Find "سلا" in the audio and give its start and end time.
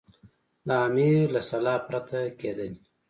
1.49-1.75